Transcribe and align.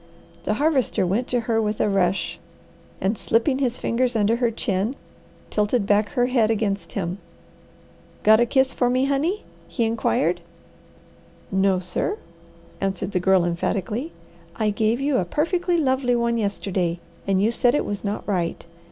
The 0.45 0.55
Harvester 0.55 1.05
went 1.05 1.27
to 1.27 1.41
her 1.41 1.61
with 1.61 1.79
a 1.79 1.87
rush, 1.87 2.39
and 2.99 3.15
slipping 3.15 3.59
his 3.59 3.77
fingers 3.77 4.15
under 4.15 4.37
her 4.37 4.49
chin, 4.49 4.95
tilted 5.51 5.85
back 5.85 6.09
her 6.13 6.25
head 6.25 6.49
against 6.49 6.93
him. 6.93 7.19
"Got 8.23 8.39
a 8.39 8.47
kiss 8.47 8.73
for 8.73 8.89
me, 8.89 9.05
honey?" 9.05 9.43
he 9.67 9.83
inquired. 9.83 10.41
"No 11.51 11.77
sir," 11.77 12.17
answered 12.81 13.11
the 13.11 13.19
Girl 13.19 13.45
emphatically. 13.45 14.11
"I 14.55 14.71
gave 14.71 14.99
you 14.99 15.17
a 15.17 15.23
perfectly 15.23 15.77
lovely 15.77 16.15
one 16.15 16.39
yesterday, 16.39 16.97
and 17.27 17.39
you 17.39 17.51
said 17.51 17.75
it 17.75 17.85
was 17.85 18.03
not 18.03 18.27
right. 18.27 18.65